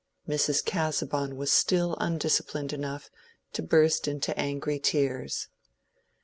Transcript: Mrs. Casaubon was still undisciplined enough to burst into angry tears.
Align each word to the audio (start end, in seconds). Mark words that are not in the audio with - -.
Mrs. 0.27 0.65
Casaubon 0.65 1.35
was 1.35 1.51
still 1.51 1.95
undisciplined 1.99 2.73
enough 2.73 3.11
to 3.53 3.61
burst 3.61 4.07
into 4.07 4.35
angry 4.35 4.79
tears. 4.79 5.47